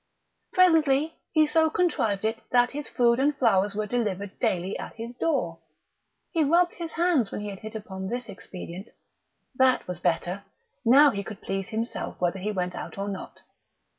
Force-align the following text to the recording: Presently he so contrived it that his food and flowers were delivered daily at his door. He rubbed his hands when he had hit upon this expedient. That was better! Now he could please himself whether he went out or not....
Presently 0.51 1.13
he 1.31 1.45
so 1.45 1.69
contrived 1.69 2.25
it 2.25 2.41
that 2.49 2.71
his 2.71 2.89
food 2.89 3.19
and 3.19 3.37
flowers 3.37 3.75
were 3.75 3.85
delivered 3.85 4.31
daily 4.39 4.75
at 4.79 4.95
his 4.95 5.13
door. 5.13 5.59
He 6.31 6.43
rubbed 6.43 6.73
his 6.73 6.93
hands 6.93 7.29
when 7.31 7.41
he 7.41 7.49
had 7.49 7.59
hit 7.59 7.75
upon 7.75 8.07
this 8.07 8.27
expedient. 8.27 8.89
That 9.53 9.87
was 9.87 9.99
better! 9.99 10.43
Now 10.83 11.11
he 11.11 11.23
could 11.23 11.43
please 11.43 11.67
himself 11.69 12.19
whether 12.19 12.39
he 12.39 12.51
went 12.51 12.73
out 12.73 12.97
or 12.97 13.09
not.... 13.09 13.41